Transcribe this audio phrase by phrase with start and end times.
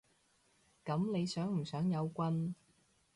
[0.83, 2.55] 噉你想唔想有棍？